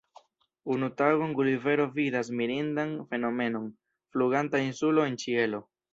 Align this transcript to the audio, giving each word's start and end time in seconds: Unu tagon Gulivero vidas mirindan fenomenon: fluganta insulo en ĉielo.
Unu 0.75 0.87
tagon 1.01 1.35
Gulivero 1.41 1.85
vidas 1.97 2.31
mirindan 2.39 2.95
fenomenon: 3.11 3.69
fluganta 4.15 4.63
insulo 4.71 5.07
en 5.11 5.21
ĉielo. 5.27 5.63